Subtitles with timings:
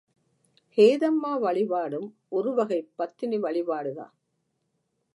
[0.77, 2.15] ஹேதம்மா வழிபாடும்,
[2.29, 4.13] ஒருவகைப் பத்தினி வழிபாடுதான்.